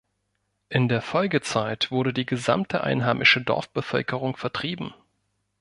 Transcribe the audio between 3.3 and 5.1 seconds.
Dorfbevölkerung vertrieben.